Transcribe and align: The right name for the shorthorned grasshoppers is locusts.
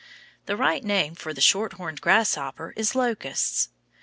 The 0.47 0.57
right 0.57 0.83
name 0.83 1.13
for 1.13 1.31
the 1.31 1.41
shorthorned 1.41 2.01
grasshoppers 2.01 2.73
is 2.75 2.95
locusts. 2.95 3.69